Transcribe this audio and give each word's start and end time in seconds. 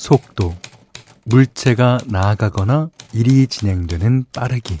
속도, 0.00 0.54
물체가 1.26 1.98
나아가거나 2.06 2.88
일이 3.12 3.46
진행되는 3.46 4.24
빠르기. 4.32 4.78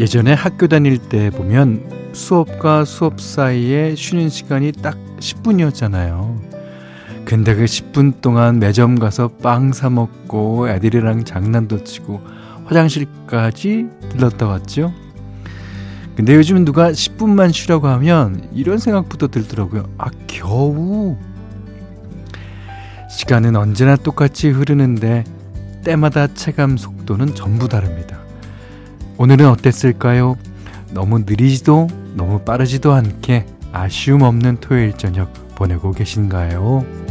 예전에 0.00 0.32
학교 0.32 0.66
다닐 0.66 0.98
때 0.98 1.30
보면 1.30 2.10
수업과 2.12 2.84
수업 2.84 3.20
사이에 3.20 3.94
쉬는 3.94 4.30
시간이 4.30 4.72
딱 4.72 4.98
10분이었잖아요. 5.20 6.33
근데 7.24 7.54
그 7.54 7.64
10분 7.64 8.20
동안 8.20 8.58
매점 8.58 8.98
가서 8.98 9.28
빵 9.42 9.72
사 9.72 9.88
먹고 9.90 10.68
애들이랑 10.68 11.24
장난도 11.24 11.84
치고 11.84 12.20
화장실까지 12.66 13.86
들렀다 14.10 14.46
왔죠. 14.46 14.92
근데 16.16 16.34
요즘 16.34 16.64
누가 16.64 16.90
10분만 16.92 17.52
쉬라고 17.52 17.88
하면 17.88 18.48
이런 18.52 18.78
생각부터 18.78 19.28
들더라고요. 19.28 19.88
아, 19.98 20.10
겨우. 20.26 21.16
시간은 23.10 23.56
언제나 23.56 23.96
똑같이 23.96 24.48
흐르는데 24.50 25.24
때마다 25.82 26.26
체감 26.28 26.76
속도는 26.76 27.34
전부 27.34 27.68
다릅니다. 27.68 28.18
오늘은 29.18 29.48
어땠을까요? 29.48 30.36
너무 30.92 31.20
느리지도 31.20 31.88
너무 32.14 32.40
빠르지도 32.40 32.92
않게 32.92 33.46
아쉬움 33.72 34.22
없는 34.22 34.58
토요일 34.60 34.92
저녁 34.96 35.32
보내고 35.56 35.92
계신가요? 35.92 37.03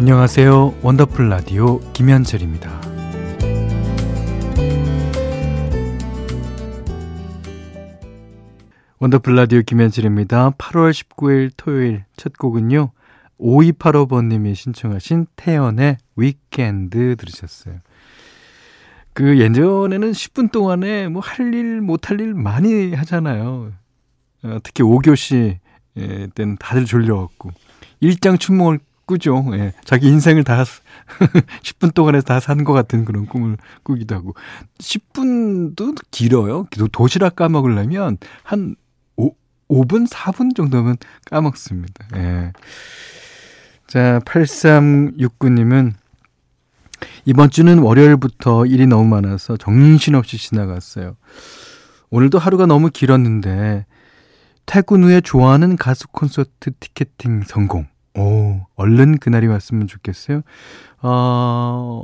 안녕하세요. 0.00 0.78
원더풀 0.80 1.28
라디오 1.28 1.78
김현철입니다. 1.92 2.80
원더풀 8.98 9.34
라디오 9.36 9.60
김현철입니다. 9.60 10.52
8월 10.52 10.90
19일 10.92 11.50
토요일 11.54 12.04
첫 12.16 12.32
곡은요. 12.38 12.92
5285번님이 13.38 14.54
신청하신 14.54 15.26
태연의 15.36 15.98
위켄드 16.16 17.16
들으셨어요. 17.16 17.80
그 19.12 19.38
예전에는 19.38 20.12
10분 20.12 20.50
동안에 20.50 21.08
뭐 21.08 21.20
할 21.22 21.52
일, 21.52 21.82
못 21.82 22.10
할 22.10 22.20
일 22.20 22.32
많이 22.32 22.94
하잖아요. 22.94 23.72
어, 24.44 24.58
특히 24.62 24.82
5교시 24.82 25.58
때는 26.34 26.56
다들 26.58 26.86
졸려갖고. 26.86 27.50
일장 28.00 28.38
춘몽을 28.38 28.80
꾸죠. 29.10 29.44
예. 29.54 29.72
자기 29.84 30.06
인생을 30.06 30.44
다 30.44 30.64
10분 31.62 31.92
동안에 31.94 32.20
다산 32.20 32.62
것 32.62 32.72
같은 32.72 33.04
그런 33.04 33.26
꿈을 33.26 33.56
꾸기도 33.82 34.14
하고 34.14 34.34
10분도 34.78 35.96
길어요. 36.12 36.66
도시락 36.92 37.34
까먹으려면 37.34 38.18
한 38.44 38.76
5, 39.16 39.32
5분, 39.68 40.08
4분 40.08 40.54
정도면 40.54 40.96
까먹습니다. 41.24 42.06
예. 42.18 42.52
자, 43.88 44.20
8369님은 44.24 45.94
이번 47.24 47.50
주는 47.50 47.80
월요일부터 47.80 48.66
일이 48.66 48.86
너무 48.86 49.06
많아서 49.08 49.56
정신없이 49.56 50.38
지나갔어요. 50.38 51.16
오늘도 52.10 52.38
하루가 52.38 52.66
너무 52.66 52.90
길었는데 52.90 53.86
퇴근 54.66 55.02
후에 55.02 55.20
좋아하는 55.20 55.76
가수 55.76 56.06
콘서트 56.06 56.70
티켓팅 56.78 57.42
성공. 57.42 57.89
오, 58.80 58.82
얼른 58.82 59.18
그날이 59.18 59.46
왔으면 59.46 59.86
좋겠어요. 59.86 60.42
어, 61.02 62.02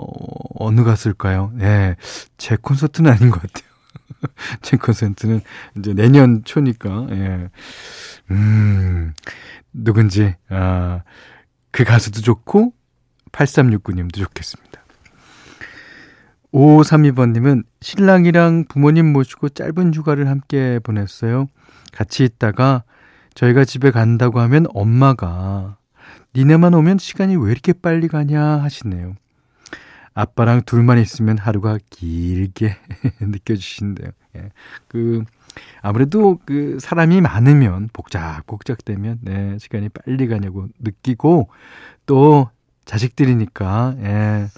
어느 0.55 0.85
가수일까요? 0.85 1.53
예, 1.61 1.97
제 2.37 2.57
콘서트는 2.57 3.11
아닌 3.11 3.31
것 3.31 3.43
같아요. 3.43 3.67
제 4.63 4.77
콘서트는 4.77 5.41
이제 5.79 5.95
내년 5.95 6.45
초니까, 6.45 7.07
예. 7.11 7.51
음, 8.31 9.13
누군지, 9.73 10.35
아, 10.49 11.03
그 11.71 11.85
가수도 11.85 12.21
좋고, 12.21 12.73
8369님도 13.33 14.17
좋겠습니다. 14.17 14.83
5532번님은 16.53 17.65
신랑이랑 17.83 18.65
부모님 18.69 19.13
모시고 19.13 19.51
짧은 19.51 19.93
휴가를 19.93 20.29
함께 20.29 20.79
보냈어요. 20.79 21.49
같이 21.93 22.25
있다가 22.25 22.85
저희가 23.35 23.67
집에 23.67 23.91
간다고 23.91 24.41
하면 24.41 24.67
엄마가 24.73 25.77
니네만 26.37 26.75
오면 26.75 26.99
시간이 26.99 27.37
왜 27.37 27.51
이렇게 27.51 27.73
빨리 27.73 28.09
가냐 28.09 28.43
하시네요. 28.63 29.15
아빠랑 30.13 30.63
둘만 30.67 30.99
있으면 30.99 31.39
하루가 31.39 31.79
길게 31.89 32.77
느껴지신대요. 33.21 34.11
예. 34.37 34.51
그, 34.87 35.25
아무래도 35.81 36.39
그 36.45 36.77
사람이 36.79 37.23
많으면 37.23 37.89
복작복작 37.93 38.85
되면, 38.85 39.19
네, 39.23 39.57
시간이 39.59 39.89
빨리 39.89 40.29
가냐고 40.29 40.69
느끼고, 40.79 41.49
또 42.05 42.51
자식들이니까, 42.85 43.97
예, 44.01 44.49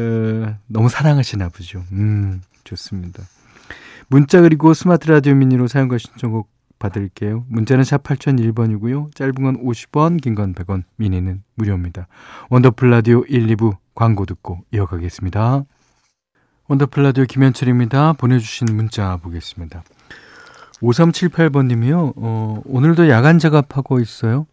어, 0.00 0.56
너무 0.68 0.88
사랑하시나 0.88 1.50
보죠. 1.50 1.84
음, 1.92 2.40
좋습니다. 2.64 3.22
문자 4.08 4.40
그리고 4.40 4.72
스마트 4.72 5.10
라디오 5.10 5.34
미니로 5.34 5.66
사용과 5.66 5.98
신청곡 5.98 6.51
받을게요. 6.82 7.44
문자는 7.48 7.84
샵 7.84 8.02
8001번이고요. 8.02 9.14
짧은 9.14 9.34
건 9.34 9.62
50원, 9.64 10.20
긴 10.20 10.34
건 10.34 10.52
100원, 10.54 10.82
미니는 10.96 11.42
무료입니다. 11.54 12.08
원더풀 12.50 12.90
라디오 12.90 13.22
1, 13.28 13.46
2부 13.54 13.76
광고 13.94 14.26
듣고 14.26 14.58
이어가겠습니다. 14.72 15.62
원더풀 16.68 17.02
라디오 17.04 17.24
김현철입니다. 17.24 18.14
보내주신 18.14 18.66
문자 18.74 19.16
보겠습니다. 19.18 19.84
5378번님이요. 20.80 22.14
어, 22.16 22.60
오늘도 22.64 23.08
야간 23.08 23.38
작업하고 23.38 24.00
있어요. 24.00 24.46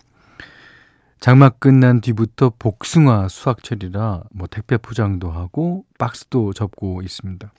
장마 1.19 1.50
끝난 1.50 2.00
뒤부터 2.00 2.53
복숭아 2.59 3.28
수확철이라 3.28 4.23
뭐 4.31 4.47
택배 4.47 4.78
포장도 4.78 5.31
하고 5.31 5.84
박스도 5.97 6.53
접고 6.53 7.01
있습니다. 7.01 7.51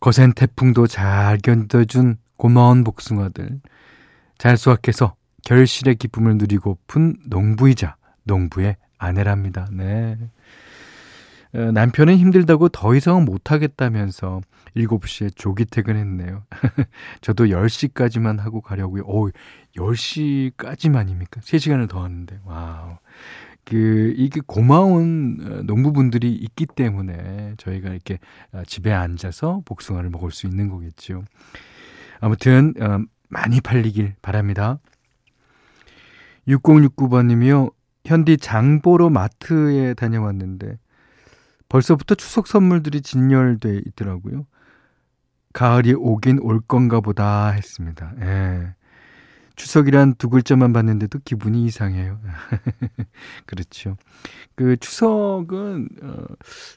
거센 0.00 0.32
태풍도 0.34 0.86
잘 0.86 1.38
견뎌준 1.38 2.18
고마운 2.38 2.84
복숭아들 2.84 3.60
잘 4.38 4.56
수확해서 4.56 5.14
결실의 5.44 5.96
기쁨을 5.96 6.38
누리고픈 6.38 7.16
농부이자 7.26 7.96
농부의 8.24 8.76
아내랍니다. 8.96 9.68
네. 9.72 10.16
어, 11.54 11.58
남편은 11.72 12.16
힘들다고 12.16 12.68
더 12.68 12.94
이상은 12.94 13.24
못하겠다면서 13.24 14.40
7시에 14.76 15.34
조기 15.34 15.64
퇴근했네요. 15.64 16.44
저도 17.22 17.46
10시까지만 17.46 18.38
하고 18.38 18.60
가려고요. 18.60 19.02
오, 19.04 19.30
10시까지만입니까? 19.76 21.40
3시간을 21.40 21.88
더 21.88 22.04
하는데. 22.04 22.38
Wow. 22.44 22.98
그, 23.64 24.14
이게 24.16 24.40
고마운 24.46 25.38
어, 25.42 25.62
농부분들이 25.62 26.32
있기 26.32 26.66
때문에 26.66 27.54
저희가 27.56 27.90
이렇게 27.90 28.18
어, 28.52 28.62
집에 28.66 28.92
앉아서 28.92 29.62
복숭아를 29.64 30.10
먹을 30.10 30.30
수 30.30 30.46
있는 30.46 30.68
거겠죠. 30.68 31.24
아무튼 32.20 32.74
어, 32.80 33.00
많이 33.28 33.60
팔리길 33.60 34.14
바랍니다. 34.22 34.78
6069번님이요. 36.46 37.72
현디 38.04 38.38
장보러 38.38 39.10
마트에 39.10 39.94
다녀왔는데 39.94 40.78
벌써부터 41.68 42.14
추석 42.14 42.46
선물들이 42.46 43.02
진열돼 43.02 43.82
있더라고요. 43.86 44.46
가을이 45.52 45.92
오긴 45.94 46.38
올 46.40 46.60
건가 46.60 47.00
보다 47.00 47.50
했습니다. 47.50 48.14
예. 48.20 48.74
추석이란 49.56 50.14
두 50.14 50.30
글자만 50.30 50.72
봤는데도 50.72 51.18
기분이 51.24 51.64
이상해요. 51.64 52.20
그렇죠. 53.44 53.96
그 54.54 54.76
추석은 54.76 55.88
어 56.02 56.24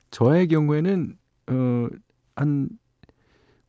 저의 0.09 0.47
경우에는 0.47 1.15
어 1.47 1.87
한 2.35 2.69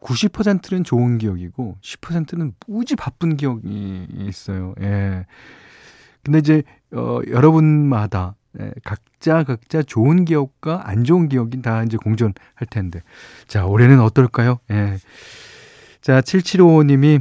90%는 0.02 0.84
좋은 0.84 1.18
기억이고 1.18 1.76
10%는 1.80 2.52
무지 2.66 2.96
바쁜 2.96 3.36
기억이 3.36 4.06
있어요. 4.10 4.74
예. 4.80 5.26
근데 6.22 6.38
이제 6.38 6.62
어 6.92 7.20
여러분마다 7.28 8.36
예, 8.60 8.72
각자 8.84 9.44
각자 9.44 9.82
좋은 9.82 10.24
기억과 10.24 10.88
안 10.88 11.04
좋은 11.04 11.28
기억이 11.28 11.62
다 11.62 11.82
이제 11.84 11.96
공존할 11.96 12.34
텐데. 12.70 13.00
자, 13.46 13.64
올해는 13.64 14.00
어떨까요? 14.00 14.58
예. 14.70 14.98
자, 16.00 16.20
7755 16.20 16.82
님이 16.84 17.20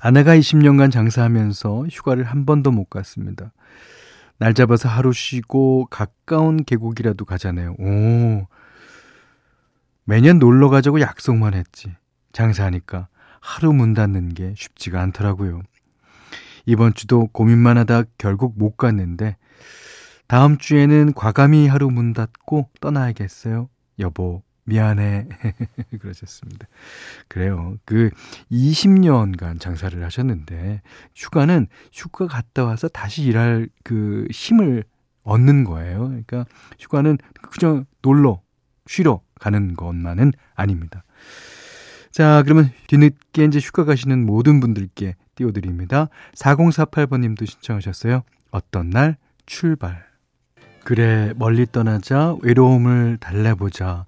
아내가 0.00 0.36
20년간 0.36 0.90
장사하면서 0.90 1.86
휴가를 1.90 2.24
한 2.24 2.46
번도 2.46 2.70
못 2.70 2.84
갔습니다. 2.84 3.52
날 4.38 4.54
잡아서 4.54 4.88
하루 4.88 5.12
쉬고 5.12 5.86
가까운 5.90 6.64
계곡이라도 6.64 7.24
가잖아요. 7.24 7.74
오. 7.78 8.46
매년 10.08 10.38
놀러 10.38 10.70
가자고 10.70 11.02
약속만 11.02 11.52
했지. 11.52 11.94
장사하니까 12.32 13.08
하루 13.40 13.74
문 13.74 13.92
닫는 13.92 14.32
게 14.32 14.54
쉽지가 14.56 15.02
않더라고요. 15.02 15.60
이번 16.64 16.94
주도 16.94 17.26
고민만 17.26 17.76
하다 17.76 18.04
결국 18.16 18.58
못 18.58 18.78
갔는데 18.78 19.36
다음 20.26 20.56
주에는 20.56 21.12
과감히 21.12 21.68
하루 21.68 21.90
문 21.90 22.14
닫고 22.14 22.70
떠나야겠어요. 22.80 23.68
여보, 23.98 24.42
미안해. 24.64 25.28
그러셨습니다. 26.00 26.66
그래요. 27.28 27.76
그 27.84 28.08
20년간 28.50 29.60
장사를 29.60 30.02
하셨는데 30.02 30.80
휴가는 31.14 31.66
휴가 31.92 32.26
갔다 32.26 32.64
와서 32.64 32.88
다시 32.88 33.24
일할 33.24 33.68
그 33.84 34.26
힘을 34.30 34.84
얻는 35.24 35.64
거예요. 35.64 36.08
그러니까 36.08 36.46
휴가는 36.78 37.18
그냥 37.42 37.84
놀러, 38.00 38.40
쉬러 38.86 39.20
가는 39.38 39.74
것만은 39.74 40.32
아닙니다. 40.54 41.04
자, 42.10 42.42
그러면 42.44 42.70
뒤늦게 42.88 43.44
이제 43.44 43.58
휴가 43.58 43.84
가시는 43.84 44.24
모든 44.24 44.60
분들께 44.60 45.14
띄워드립니다. 45.34 46.08
4048번님도 46.36 47.46
신청하셨어요. 47.46 48.22
어떤 48.50 48.90
날 48.90 49.16
출발. 49.46 50.04
그래, 50.84 51.32
멀리 51.36 51.66
떠나자, 51.66 52.34
외로움을 52.42 53.18
달래보자. 53.20 54.06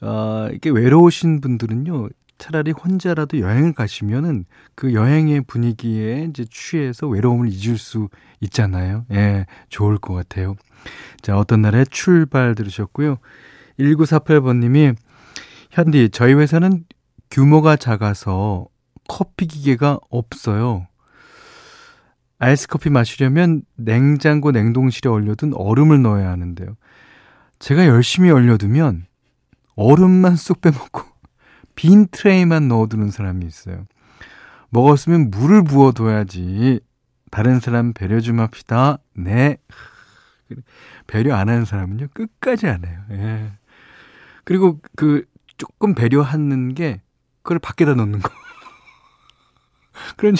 어, 0.00 0.46
이렇게 0.50 0.70
외로우신 0.70 1.40
분들은요, 1.40 2.08
차라리 2.38 2.70
혼자라도 2.70 3.40
여행을 3.40 3.72
가시면은 3.72 4.44
그 4.74 4.94
여행의 4.94 5.42
분위기에 5.42 6.26
이제 6.30 6.44
취해서 6.50 7.08
외로움을 7.08 7.48
잊을 7.50 7.78
수 7.78 8.08
있잖아요. 8.40 9.06
예, 9.12 9.46
좋을 9.68 9.98
것 9.98 10.14
같아요. 10.14 10.54
자, 11.20 11.36
어떤 11.36 11.62
날에 11.62 11.84
출발 11.90 12.54
들으셨고요. 12.54 13.18
1948번님이 13.78 14.96
현디, 15.70 16.10
저희 16.10 16.34
회사는 16.34 16.84
규모가 17.30 17.76
작아서 17.76 18.66
커피 19.08 19.46
기계가 19.46 19.98
없어요. 20.10 20.86
아이스 22.38 22.68
커피 22.68 22.90
마시려면 22.90 23.62
냉장고 23.74 24.52
냉동실에 24.52 25.10
얼려둔 25.10 25.54
얼음을 25.54 26.02
넣어야 26.02 26.30
하는데요. 26.30 26.76
제가 27.58 27.86
열심히 27.86 28.30
얼려두면 28.30 29.06
얼음만 29.74 30.36
쏙 30.36 30.60
빼먹고 30.60 31.02
빈 31.74 32.06
트레이만 32.10 32.68
넣어두는 32.68 33.10
사람이 33.10 33.44
있어요. 33.46 33.86
먹었으면 34.70 35.30
물을 35.30 35.64
부어둬야지. 35.64 36.80
다른 37.30 37.60
사람 37.60 37.92
배려 37.92 38.20
좀 38.20 38.40
합시다. 38.40 38.98
네. 39.14 39.58
배려 41.06 41.34
안 41.34 41.48
하는 41.48 41.64
사람은요, 41.64 42.08
끝까지 42.14 42.66
안 42.68 42.84
해요. 42.84 43.00
예. 43.10 43.52
그리고 44.48 44.80
그 44.96 45.26
조금 45.58 45.94
배려하는 45.94 46.72
게 46.72 47.02
그걸 47.42 47.58
밖에다 47.58 47.92
넣는 47.92 48.20
거. 48.20 48.30
그런 50.16 50.36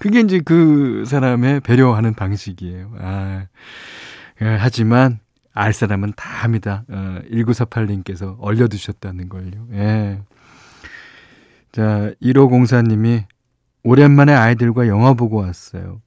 그게 0.00 0.18
이제 0.18 0.40
그 0.40 1.04
사람의 1.06 1.60
배려하는 1.60 2.14
방식이에요. 2.14 2.96
아. 2.98 3.46
예, 4.42 4.46
하지만 4.46 5.20
알 5.54 5.72
사람은 5.72 6.14
다 6.16 6.28
합니다. 6.42 6.84
어, 6.88 7.20
1948님께서 7.30 8.34
얼려두셨다는 8.40 9.28
걸요. 9.28 9.68
예. 9.74 10.20
자, 11.70 12.10
1504님이 12.20 13.26
오랜만에 13.84 14.32
아이들과 14.32 14.88
영화 14.88 15.14
보고 15.14 15.36
왔어요. 15.36 16.02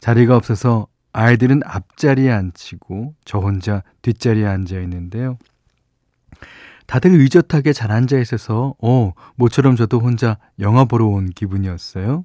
자리가 0.00 0.36
없어서 0.36 0.86
아이들은 1.12 1.60
앞자리에 1.66 2.30
앉히고 2.32 3.14
저 3.26 3.40
혼자 3.40 3.82
뒷자리에 4.00 4.46
앉아 4.46 4.80
있는데요. 4.80 5.36
다들 6.86 7.12
의젓하게 7.12 7.72
잘 7.72 7.90
앉아 7.92 8.18
있어서 8.18 8.74
어, 8.82 9.12
모처럼 9.36 9.76
저도 9.76 10.00
혼자 10.00 10.38
영화 10.60 10.84
보러 10.84 11.06
온 11.06 11.30
기분이었어요. 11.30 12.24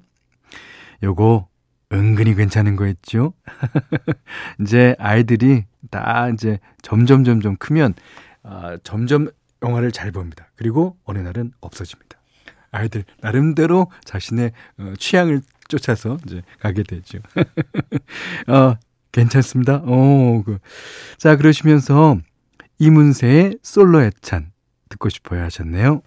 요거 1.02 1.48
은근히 1.92 2.34
괜찮은 2.34 2.76
거였죠. 2.76 3.32
이제 4.60 4.94
아이들이 4.98 5.64
다 5.90 6.28
이제 6.28 6.60
점점 6.82 7.24
점점 7.24 7.56
크면 7.56 7.94
아, 8.42 8.78
점점 8.84 9.28
영화를 9.62 9.92
잘 9.92 10.12
봅니다. 10.12 10.50
그리고 10.54 10.96
어느 11.04 11.18
날은 11.18 11.52
없어집니다. 11.60 12.18
아이들 12.70 13.04
나름대로 13.20 13.90
자신의 14.04 14.52
어, 14.78 14.92
취향을 14.98 15.42
쫓아서 15.68 16.18
이제 16.26 16.42
가게 16.60 16.82
되죠. 16.82 17.18
어, 18.48 18.76
괜찮습니다. 19.12 19.78
오, 19.78 20.42
그. 20.44 20.58
자, 21.18 21.36
그러시면서 21.36 22.18
이문세의 22.82 23.58
솔로 23.62 24.00
애찬 24.02 24.52
듣고 24.88 25.10
싶어요 25.10 25.42
하셨네요. 25.44 26.00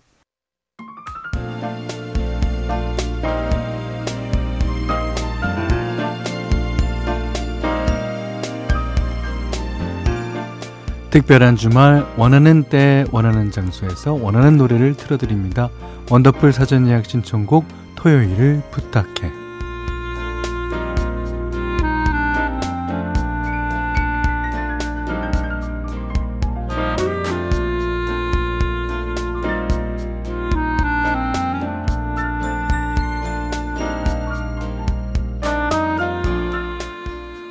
특별한 11.11 11.57
주말 11.57 12.07
원하는 12.17 12.63
때 12.63 13.05
원하는 13.11 13.51
장소에서 13.51 14.13
원하는 14.13 14.57
노래를 14.57 14.97
틀어드립니다. 14.97 15.69
원더풀 16.09 16.53
사전 16.53 16.87
예약 16.87 17.05
신청곡 17.05 17.65
토요일을 17.95 18.63
부탁해 18.71 19.42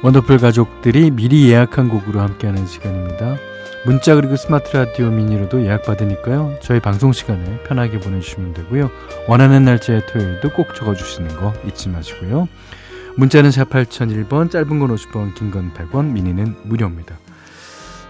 원더풀 0.03 0.39
가족들이 0.39 1.11
미리 1.13 1.49
예약한 1.49 1.89
곡으로 1.89 2.21
함께하는 2.21 2.67
시간입니다. 2.67 3.37
문자 3.85 4.15
그리고 4.17 4.37
스마트 4.37 4.77
라디오 4.77 5.11
미니로도 5.11 5.65
예약 5.65 5.85
받으니까요. 5.85 6.59
저희 6.61 6.81
방송 6.81 7.13
시간에 7.13 7.63
편하게 7.65 7.99
보내주시면 8.01 8.55
되고요. 8.55 8.91
원하는 9.29 9.65
날짜의 9.65 10.07
토요일도 10.07 10.51
꼭 10.51 10.75
적어주시는 10.75 11.37
거 11.37 11.53
잊지 11.67 11.89
마시고요. 11.89 12.49
문자는 13.17 13.51
샵 13.51 13.71
8001번, 13.71 14.51
짧은 14.51 14.79
건 14.79 14.89
50원, 14.95 15.35
긴 15.35 15.51
건 15.51 15.73
100원, 15.75 16.13
미니는 16.13 16.57
무료입니다. 16.65 17.19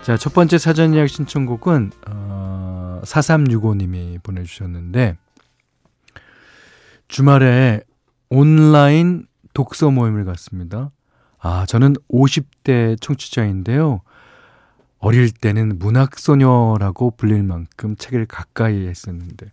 자, 0.03 0.17
첫 0.17 0.33
번째 0.33 0.59
사전 0.59 0.95
예약 0.95 1.09
신청곡은 1.09 1.93
어, 2.09 3.01
4365님이 3.05 4.23
보내주셨는데 4.23 5.17
주말에 7.09 7.83
온라인 8.31 9.27
독서 9.53 9.91
모임을 9.91 10.25
갔습니다. 10.25 10.91
아, 11.43 11.67
저는 11.67 11.95
50대 12.11 13.01
청취자인데요. 13.01 14.01
어릴 14.99 15.33
때는 15.33 15.79
문학소녀라고 15.81 17.17
불릴 17.17 17.43
만큼 17.43 17.97
책을 17.97 18.27
가까이 18.27 18.87
했었는데, 18.87 19.51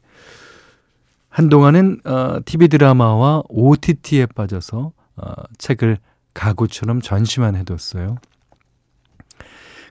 한동안은 1.29 2.01
어, 2.05 2.39
TV 2.45 2.67
드라마와 2.67 3.43
OTT에 3.49 4.27
빠져서 4.27 4.91
어, 5.15 5.31
책을 5.57 5.97
가구처럼 6.35 7.01
전시만 7.01 7.55
해뒀어요. 7.55 8.17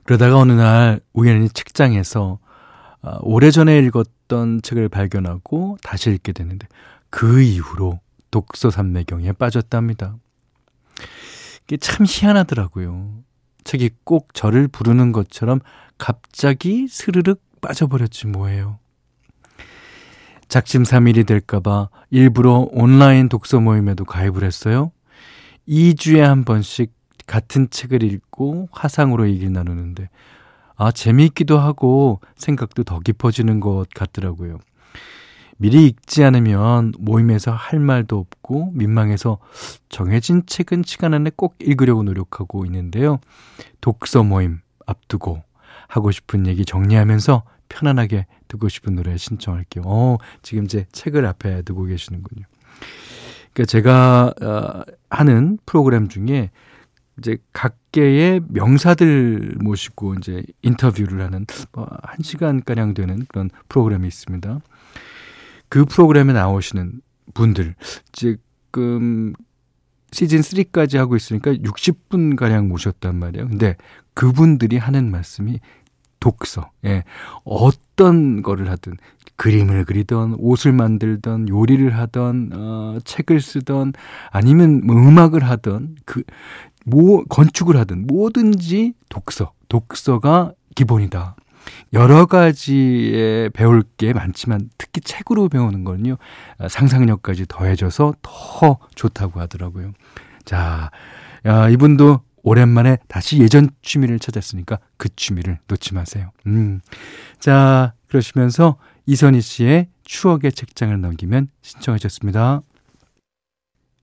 그러다가 0.03 0.37
어느 0.37 0.53
날 0.53 1.01
우연히 1.13 1.49
책장에서 1.49 2.39
어, 3.01 3.17
오래전에 3.21 3.77
읽었던 3.79 4.61
책을 4.61 4.87
발견하고 4.89 5.77
다시 5.83 6.11
읽게 6.11 6.31
되는데 6.31 6.67
그 7.09 7.41
이후로 7.41 7.99
독서 8.31 8.69
삼매경에 8.69 9.33
빠졌답니다. 9.33 10.15
이게 11.69 11.77
참 11.77 12.07
희한하더라고요. 12.09 13.23
책이 13.63 13.91
꼭 14.03 14.33
저를 14.33 14.67
부르는 14.67 15.11
것처럼 15.11 15.59
갑자기 15.99 16.87
스르륵 16.87 17.39
빠져버렸지 17.61 18.25
뭐예요. 18.25 18.79
작심 20.47 20.83
삼일이 20.83 21.25
될까봐 21.25 21.89
일부러 22.09 22.67
온라인 22.71 23.29
독서 23.29 23.59
모임에도 23.59 24.03
가입을 24.03 24.43
했어요. 24.43 24.91
2주에 25.67 26.21
한 26.21 26.43
번씩 26.43 26.91
같은 27.27 27.69
책을 27.69 28.01
읽고 28.01 28.69
화상으로 28.71 29.29
얘기를 29.29 29.53
나누는데, 29.53 30.09
아, 30.75 30.91
재미있기도 30.91 31.59
하고 31.59 32.19
생각도 32.35 32.83
더 32.83 32.99
깊어지는 32.99 33.59
것 33.59 33.85
같더라고요. 33.93 34.57
미리 35.61 35.87
읽지 35.87 36.23
않으면 36.23 36.93
모임에서 36.97 37.51
할 37.51 37.79
말도 37.79 38.17
없고 38.17 38.71
민망해서 38.73 39.39
정해진 39.89 40.43
책은 40.45 40.83
시간 40.85 41.13
안에 41.13 41.31
꼭 41.35 41.55
읽으려고 41.59 42.01
노력하고 42.03 42.65
있는데요. 42.65 43.19
독서 43.81 44.23
모임 44.23 44.61
앞두고 44.87 45.43
하고 45.89 46.11
싶은 46.11 46.47
얘기 46.47 46.63
정리하면서 46.63 47.43
편안하게 47.67 48.25
듣고 48.47 48.69
싶은 48.69 48.95
노래 48.95 49.17
신청할게요. 49.17 49.83
어, 49.85 50.17
지금 50.43 50.65
제 50.65 50.85
책을 50.93 51.25
앞에 51.25 51.63
두고 51.63 51.83
계시는군요. 51.83 52.45
그러니까 53.51 53.65
제가 53.65 54.33
어, 54.41 54.83
하는 55.09 55.57
프로그램 55.65 56.07
중에 56.07 56.51
이제 57.17 57.37
각계의 57.51 58.43
명사들 58.47 59.57
모시고 59.59 60.13
이제 60.15 60.41
인터뷰를 60.61 61.21
하는 61.21 61.45
뭐한 61.73 62.19
시간 62.21 62.63
가량 62.63 62.93
되는 62.93 63.25
그런 63.27 63.49
프로그램이 63.67 64.07
있습니다. 64.07 64.61
그 65.69 65.85
프로그램에 65.85 66.33
나오시는 66.33 67.01
분들 67.33 67.75
지금 68.11 69.33
시즌 70.11 70.41
3까지 70.41 70.97
하고 70.97 71.15
있으니까 71.15 71.53
60분 71.53 72.35
가량 72.35 72.67
모셨단 72.67 73.15
말이에요. 73.15 73.47
근데 73.47 73.75
그분들이 74.13 74.77
하는 74.77 75.11
말씀이 75.11 75.59
독서. 76.19 76.71
예. 76.85 77.03
어떤 77.45 78.41
거를 78.41 78.69
하든 78.71 78.97
그림을 79.35 79.85
그리던 79.85 80.35
옷을 80.37 80.73
만들던 80.73 81.47
요리를 81.47 81.95
하던 81.97 82.49
어 82.53 82.97
책을 83.05 83.39
쓰던 83.39 83.93
아니면 84.31 84.81
뭐 84.85 84.95
음악을 84.97 85.43
하던 85.43 85.95
그 86.05 86.23
뭐 86.89 87.23
건축을 87.25 87.77
하든 87.77 88.07
뭐든지 88.07 88.93
독서. 89.09 89.53
독서가 89.69 90.53
기본이다. 90.75 91.35
여러 91.93 92.25
가지에 92.25 93.49
배울 93.49 93.83
게 93.97 94.13
많지만 94.13 94.69
특히 94.77 95.01
책으로 95.01 95.49
배우는 95.49 95.83
아, 96.57 96.67
상상력까지 96.67 97.45
더해져서 97.47 98.13
더 98.21 98.79
좋다고 98.95 99.39
하더라고요. 99.39 99.93
자, 100.45 100.91
야, 101.45 101.69
이분도 101.69 102.21
오랜만에 102.43 102.97
다시 103.07 103.39
예전 103.39 103.69
취미를 103.81 104.19
찾았으니까 104.19 104.79
그 104.97 105.09
취미를 105.15 105.59
놓지 105.67 105.93
마세요. 105.93 106.31
음. 106.47 106.81
자, 107.39 107.93
그러시면서 108.07 108.77
이선희 109.05 109.41
씨의 109.41 109.89
추억의 110.03 110.51
책장을 110.53 110.99
넘기면 110.99 111.49
신청하셨습니다. 111.61 112.61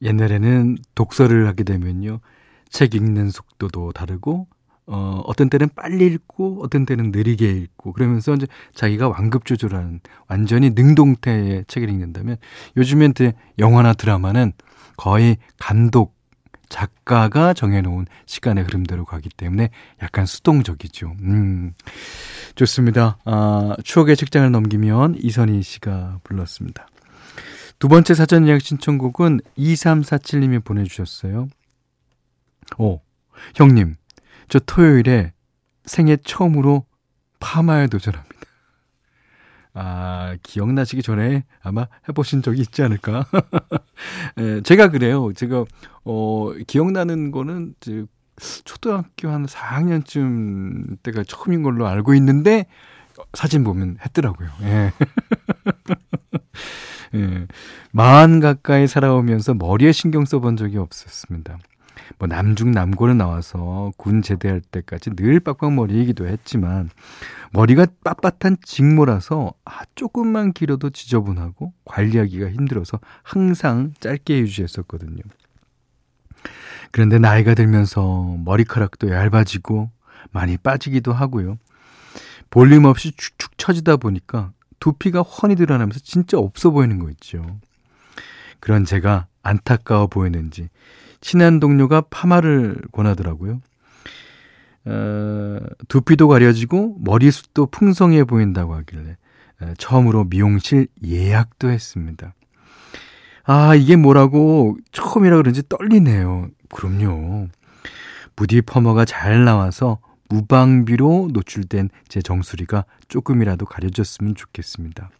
옛날에는 0.02 0.76
독서를 0.94 1.46
하게 1.46 1.64
되면요. 1.64 2.20
책 2.68 2.94
읽는 2.94 3.30
속도도 3.30 3.92
다르고 3.92 4.46
어, 4.86 5.20
어떤 5.26 5.50
때는 5.50 5.68
빨리 5.74 6.06
읽고, 6.06 6.60
어떤 6.62 6.86
때는 6.86 7.10
느리게 7.10 7.50
읽고, 7.50 7.92
그러면서 7.92 8.34
이제 8.34 8.46
자기가 8.74 9.08
완급 9.08 9.44
조절하는 9.44 10.00
완전히 10.28 10.70
능동태의 10.70 11.64
책을 11.66 11.88
읽는다면 11.90 12.36
요즘엔 12.76 13.14
영화나 13.58 13.94
드라마는 13.94 14.52
거의 14.96 15.38
감독, 15.58 16.16
작가가 16.68 17.52
정해놓은 17.52 18.06
시간의 18.26 18.64
흐름대로 18.64 19.04
가기 19.04 19.28
때문에 19.36 19.70
약간 20.02 20.26
수동적이죠. 20.26 21.14
음, 21.20 21.72
좋습니다. 22.54 23.18
아, 23.24 23.76
추억의 23.84 24.16
책장을 24.16 24.50
넘기면 24.50 25.16
이선희 25.18 25.62
씨가 25.62 26.20
불렀습니다. 26.24 26.88
두 27.78 27.88
번째 27.88 28.14
사전 28.14 28.48
예약 28.48 28.62
신청곡은 28.62 29.40
2347님이 29.58 30.64
보내주셨어요. 30.64 31.48
오, 32.78 33.00
형님. 33.54 33.96
저 34.48 34.58
토요일에 34.60 35.32
생애 35.84 36.16
처음으로 36.16 36.86
파마에 37.40 37.88
도전합니다. 37.88 38.36
아, 39.78 40.36
기억나시기 40.42 41.02
전에 41.02 41.44
아마 41.62 41.86
해보신 42.08 42.42
적이 42.42 42.62
있지 42.62 42.82
않을까? 42.82 43.26
예, 44.40 44.62
제가 44.62 44.88
그래요. 44.88 45.32
제가, 45.34 45.66
어, 46.04 46.52
기억나는 46.66 47.30
거는, 47.30 47.74
이제 47.80 48.06
초등학교 48.64 49.28
한 49.28 49.44
4학년쯤 49.44 51.02
때가 51.02 51.24
처음인 51.24 51.62
걸로 51.62 51.86
알고 51.86 52.14
있는데, 52.14 52.64
사진 53.34 53.64
보면 53.64 53.98
했더라고요. 54.02 54.48
예. 54.62 54.92
예. 57.14 57.46
마흔 57.92 58.40
가까이 58.40 58.86
살아오면서 58.86 59.54
머리에 59.54 59.92
신경 59.92 60.24
써본 60.24 60.56
적이 60.56 60.78
없었습니다. 60.78 61.58
뭐 62.18 62.28
남중 62.28 62.72
남고를 62.72 63.16
나와서 63.16 63.92
군 63.96 64.22
제대할 64.22 64.60
때까지 64.60 65.10
늘 65.16 65.40
빡빡머리이기도 65.40 66.26
했지만 66.26 66.90
머리가 67.52 67.86
빳빳한 68.04 68.58
직모라서 68.62 69.52
아 69.64 69.82
조금만 69.94 70.52
길어도 70.52 70.90
지저분하고 70.90 71.72
관리하기가 71.84 72.50
힘들어서 72.50 73.00
항상 73.22 73.92
짧게 74.00 74.38
유지했었거든요. 74.40 75.22
그런데 76.90 77.18
나이가 77.18 77.54
들면서 77.54 78.36
머리카락도 78.44 79.10
얇아지고 79.10 79.90
많이 80.30 80.56
빠지기도 80.56 81.12
하고요. 81.12 81.58
볼륨 82.50 82.84
없이 82.84 83.12
축축 83.16 83.58
처지다 83.58 83.96
보니까 83.96 84.52
두피가 84.78 85.22
훤히 85.22 85.56
드러나면서 85.56 86.00
진짜 86.00 86.38
없어 86.38 86.70
보이는 86.70 86.98
거 86.98 87.10
있죠. 87.10 87.58
그런 88.60 88.84
제가 88.84 89.26
안타까워 89.42 90.06
보이는지 90.06 90.68
친한 91.20 91.60
동료가 91.60 92.02
파마를 92.10 92.80
권하더라고요. 92.92 93.60
어, 94.86 95.58
두피도 95.88 96.28
가려지고 96.28 96.96
머리숱도 97.00 97.66
풍성해 97.66 98.24
보인다고 98.24 98.74
하길래 98.74 99.16
에, 99.62 99.74
처음으로 99.78 100.24
미용실 100.24 100.86
예약도 101.04 101.70
했습니다. 101.70 102.34
아, 103.44 103.74
이게 103.74 103.96
뭐라고 103.96 104.76
처음이라 104.92 105.36
그런지 105.38 105.62
떨리네요. 105.68 106.48
그럼요. 106.72 107.48
무디 108.36 108.60
퍼머가 108.60 109.04
잘 109.04 109.44
나와서 109.44 109.98
무방비로 110.28 111.30
노출된 111.32 111.90
제 112.08 112.20
정수리가 112.20 112.84
조금이라도 113.08 113.66
가려졌으면 113.66 114.34
좋겠습니다. 114.34 115.10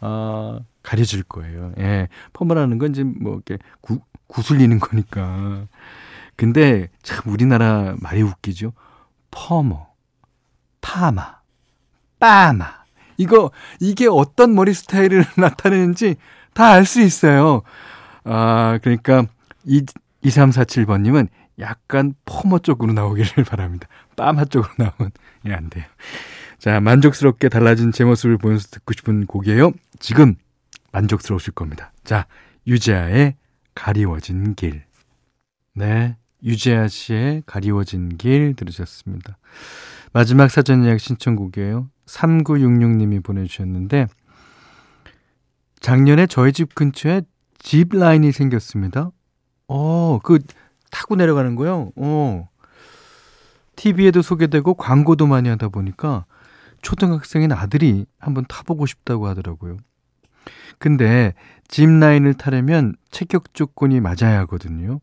아, 0.00 0.60
가려질 0.82 1.24
거예요. 1.24 1.72
예. 1.78 2.08
퍼머라는 2.32 2.78
건 2.78 2.90
이제 2.90 3.04
뭐 3.04 3.34
이렇게 3.34 3.58
구, 3.80 4.00
구슬리는 4.26 4.78
거니까. 4.80 5.66
근데 6.36 6.88
참 7.02 7.30
우리나라 7.32 7.94
말이 8.00 8.22
웃기죠. 8.22 8.72
퍼머, 9.30 9.88
파마, 10.80 11.40
빠마. 12.18 12.80
이거, 13.18 13.50
이게 13.80 14.06
어떤 14.08 14.54
머리 14.54 14.72
스타일을 14.72 15.24
나타내는지 15.36 16.16
다 16.54 16.72
알 16.72 16.84
수 16.86 17.00
있어요. 17.02 17.62
아, 18.24 18.78
그러니까, 18.82 19.26
이, 19.64 19.84
2347번 20.24 21.02
님은 21.02 21.28
약간 21.58 22.14
퍼머 22.24 22.58
쪽으로 22.60 22.92
나오기를 22.94 23.44
바랍니다. 23.48 23.88
빠마 24.16 24.44
쪽으로 24.46 24.72
나오면, 24.78 25.12
예, 25.46 25.52
안 25.52 25.68
돼요. 25.68 25.84
자, 26.60 26.78
만족스럽게 26.78 27.48
달라진 27.48 27.90
제 27.90 28.04
모습을 28.04 28.36
보면서 28.36 28.68
듣고 28.70 28.92
싶은 28.92 29.24
곡이에요. 29.24 29.72
지금 29.98 30.34
만족스러우실 30.92 31.54
겁니다. 31.54 31.90
자, 32.04 32.26
유재하의 32.66 33.36
가리워진 33.74 34.54
길. 34.54 34.84
네. 35.74 36.16
유재하 36.42 36.86
씨의 36.86 37.44
가리워진 37.46 38.18
길 38.18 38.54
들으셨습니다. 38.54 39.38
마지막 40.12 40.50
사전 40.50 40.84
예약 40.84 41.00
신청곡이에요. 41.00 41.88
3966님이 42.04 43.24
보내주셨는데, 43.24 44.08
작년에 45.80 46.26
저희 46.26 46.52
집 46.52 46.74
근처에 46.74 47.22
집 47.58 47.94
라인이 47.94 48.32
생겼습니다. 48.32 49.10
어, 49.66 50.18
그, 50.22 50.40
타고 50.90 51.16
내려가는 51.16 51.56
거요? 51.56 51.90
어. 51.96 52.48
TV에도 53.76 54.20
소개되고 54.20 54.74
광고도 54.74 55.26
많이 55.26 55.48
하다 55.48 55.68
보니까 55.68 56.26
초등학생인 56.82 57.52
아들이 57.52 58.06
한번 58.18 58.44
타보고 58.48 58.86
싶다고 58.86 59.26
하더라고요. 59.28 59.76
근데 60.78 61.34
짚라인을 61.68 62.34
타려면 62.34 62.94
체격 63.10 63.54
조건이 63.54 64.00
맞아야 64.00 64.40
하거든요. 64.40 65.00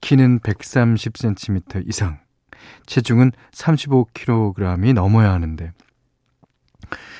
키는 0.00 0.40
130cm 0.40 1.88
이상, 1.88 2.18
체중은 2.86 3.32
35kg이 3.52 4.92
넘어야 4.94 5.32
하는데 5.32 5.72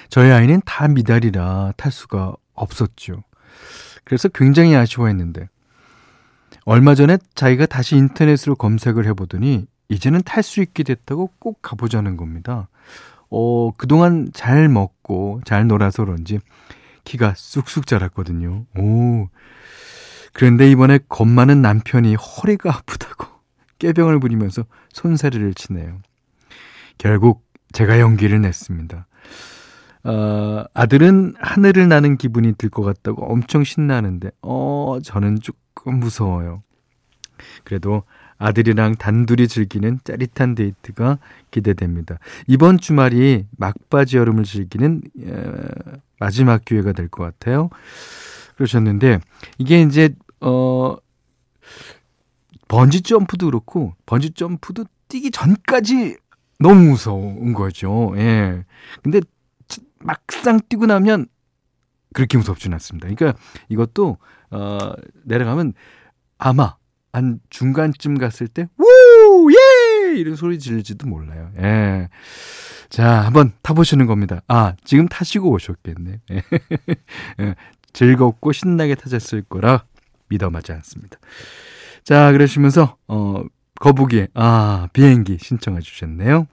저희 0.08 0.30
아이는 0.30 0.61
다 0.64 0.88
미달이라 0.88 1.72
탈 1.76 1.92
수가 1.92 2.34
없었죠. 2.54 3.22
그래서 4.04 4.28
굉장히 4.28 4.75
아쉬워했는데 4.75 5.49
얼마 6.64 6.94
전에 6.94 7.18
자기가 7.34 7.66
다시 7.66 7.96
인터넷으로 7.96 8.56
검색을 8.56 9.06
해보더니 9.06 9.66
이제는 9.88 10.22
탈 10.22 10.42
수 10.42 10.61
있게 10.61 10.82
됐다고 10.82 11.30
꼭 11.38 11.61
가보자는 11.62 12.16
겁니다. 12.16 12.68
어, 13.32 13.72
그동안 13.76 14.28
잘 14.34 14.68
먹고 14.68 15.40
잘 15.44 15.66
놀아서 15.66 16.04
그런지 16.04 16.38
키가 17.04 17.34
쑥쑥 17.36 17.86
자랐거든요. 17.86 18.66
오. 18.78 19.28
그런데 20.34 20.70
이번에 20.70 20.98
겁 21.08 21.26
많은 21.28 21.62
남편이 21.62 22.14
허리가 22.14 22.70
아프다고 22.70 23.26
깨병을 23.78 24.20
부리면서 24.20 24.64
손사리를 24.92 25.54
치네요. 25.54 26.00
결국 26.98 27.44
제가 27.72 28.00
용기를 28.00 28.40
냈습니다. 28.42 29.06
어, 30.04 30.64
아들은 30.74 31.34
하늘을 31.38 31.88
나는 31.88 32.16
기분이 32.16 32.54
들 32.54 32.70
것 32.70 32.82
같다고 32.82 33.24
엄청 33.24 33.64
신나는데, 33.64 34.30
어, 34.42 34.98
저는 35.02 35.40
조금 35.40 36.00
무서워요. 36.00 36.62
그래도 37.64 38.02
아들이랑 38.42 38.96
단둘이 38.96 39.46
즐기는 39.46 40.00
짜릿한 40.04 40.54
데이트가 40.56 41.18
기대됩니다. 41.50 42.18
이번 42.49 42.78
주말이 42.78 43.46
막바지 43.56 44.16
여름을 44.16 44.44
즐기는 44.44 45.00
마지막 46.18 46.64
기회가 46.64 46.92
될 46.92 47.08
것 47.08 47.22
같아요. 47.25 47.70
그러셨는데 48.56 49.20
이게 49.58 49.80
이제 49.82 50.14
어 50.40 50.96
번지 52.68 53.02
점프도 53.02 53.46
그렇고 53.46 53.94
번지 54.06 54.32
점프도 54.32 54.87
뛰기 55.08 55.30
전까지 55.30 56.16
너무 56.58 56.90
무서운 56.90 57.52
거죠. 57.52 58.12
예. 58.16 58.64
근데 59.02 59.20
막상 60.00 60.61
뛰고 60.68 60.87
나면 60.87 61.26
그렇게 62.12 62.38
무섭진 62.38 62.72
않습니다. 62.75 63.08
그러니까 63.08 63.38
이것도 63.68 64.18
어 64.50 64.92
내려가면 65.25 65.75
아마 66.38 66.76
한 67.12 67.40
중간쯤 67.50 68.19
갔을 68.19 68.49
때 68.49 68.69
우! 68.78 69.50
예! 69.52 70.16
이런 70.16 70.35
소리 70.35 70.59
지를지도 70.59 71.07
몰라요. 71.07 71.50
예. 71.59 72.09
자, 72.88 73.21
한번 73.21 73.52
타보시는 73.62 74.07
겁니다. 74.07 74.40
아, 74.49 74.75
지금 74.85 75.09
타시고 75.09 75.50
오셨겠네. 75.50 76.21
예. 76.31 76.42
예. 77.40 77.54
즐겁고 77.92 78.52
신나게 78.52 78.95
타셨을 78.95 79.42
거라 79.42 79.85
믿어마지 80.28 80.73
않습니다. 80.73 81.19
자, 82.04 82.33
그러시면서, 82.33 82.97
어, 83.09 83.42
거북이, 83.81 84.28
아, 84.35 84.88
비행기 84.92 85.38
신청해 85.40 85.81
주셨네요. 85.81 86.47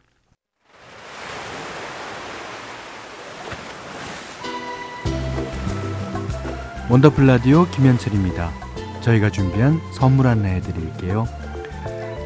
원더풀 6.89 7.27
라디오 7.27 7.65
김현철입니다. 7.69 8.68
저희가 9.01 9.29
준비한 9.29 9.79
선물 9.93 10.27
안내해 10.27 10.61
드릴게요. 10.61 11.27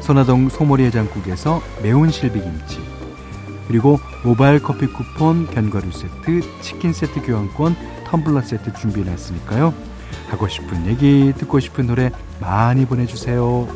선화동 0.00 0.48
소머리 0.48 0.84
해장국에서 0.84 1.62
매운 1.82 2.10
실비김치 2.10 2.78
그리고 3.68 3.98
모바일 4.22 4.62
커피 4.62 4.86
쿠폰, 4.86 5.46
견과류 5.46 5.90
세트, 5.90 6.60
치킨 6.60 6.92
세트 6.92 7.22
교환권, 7.22 7.74
텀블러 8.04 8.42
세트 8.42 8.74
준비해 8.74 9.08
놨으니까요. 9.08 9.72
하고 10.28 10.48
싶은 10.48 10.86
얘기, 10.86 11.32
듣고 11.36 11.60
싶은 11.60 11.86
노래 11.86 12.10
많이 12.40 12.84
보내주세요. 12.86 13.66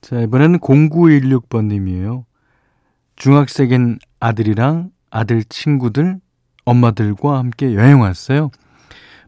자, 0.00 0.20
이번에는 0.20 0.58
0916번님이에요. 0.58 2.24
중학생인 3.16 3.98
아들이랑 4.20 4.90
아들 5.10 5.44
친구들, 5.44 6.18
엄마들과 6.64 7.38
함께 7.38 7.74
여행 7.74 8.00
왔어요. 8.00 8.50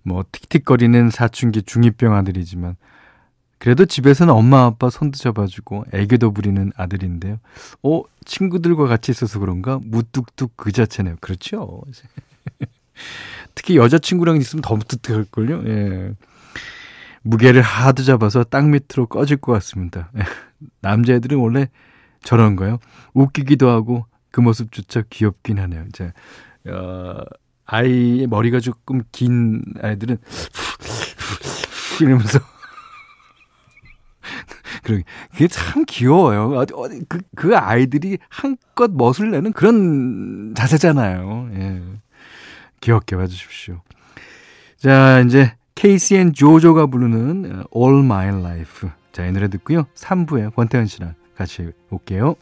뭐, 0.03 0.25
틱틱거리는 0.31 1.11
사춘기 1.11 1.61
중2병 1.63 2.13
아들이지만, 2.13 2.77
그래도 3.59 3.87
집에서는 3.87 4.33
엄마 4.33 4.65
아빠 4.65 4.91
손도 4.91 5.17
잡아주고 5.17 5.87
애교도 5.95 6.33
부리는 6.33 6.73
아들인데요. 6.77 7.39
어, 7.83 8.03
친구들과 8.27 8.87
같이 8.87 9.11
있어서 9.11 9.39
그런가? 9.39 9.81
무뚝뚝 9.83 10.57
그 10.57 10.71
자체네요. 10.71 11.17
그렇죠. 11.21 11.83
특히 13.55 13.79
여자친구랑 13.79 14.37
있으면 14.37 14.61
더 14.61 14.77
무뚝뚝할걸요? 14.77 15.63
예. 15.67 16.13
무게를 17.23 17.63
하도 17.63 18.03
잡아서 18.03 18.45
땅 18.45 18.71
밑으로 18.71 19.07
꺼질 19.07 19.39
것 19.39 19.53
같습니다. 19.53 20.11
남자애들은 20.83 21.39
원래 21.39 21.71
저런 22.23 22.57
거요. 22.57 22.79
웃기기도 23.15 23.71
하고 23.71 24.05
그 24.31 24.43
모습조차 24.43 25.05
귀엽긴 25.09 25.59
하네요. 25.59 25.85
이제, 25.89 26.13
어, 26.69 27.21
아이의 27.67 28.27
머리가 28.27 28.61
조금 28.61 29.03
긴 29.13 29.63
아이들은 29.81 30.19
이러면서 32.01 32.39
그게 34.83 35.49
참 35.49 35.85
귀여워요. 35.87 36.65
그, 37.09 37.21
그 37.35 37.57
아이들이 37.57 38.19
한껏 38.29 38.91
멋을 38.93 39.31
내는 39.31 39.53
그런 39.53 40.55
자세잖아요. 40.55 41.51
예. 41.55 41.83
귀엽게 42.81 43.17
봐주십시오. 43.17 43.81
자, 44.77 45.21
이제 45.21 45.55
KCN 45.75 46.35
조조가 46.35 46.87
부르는 46.87 47.65
All 47.75 48.05
My 48.05 48.29
Life. 48.29 48.91
자, 49.13 49.25
이 49.25 49.33
노래 49.33 49.49
듣고요. 49.49 49.85
3부에 49.95 50.55
권태현 50.55 50.87
씨랑 50.87 51.15
같이 51.35 51.73
올게요. 51.91 52.35